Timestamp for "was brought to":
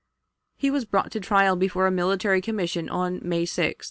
0.71-1.19